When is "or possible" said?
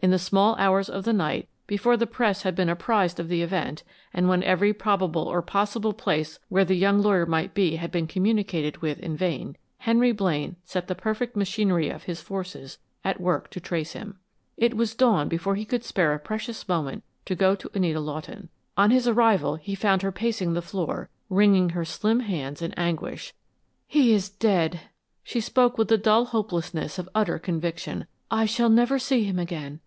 5.24-5.92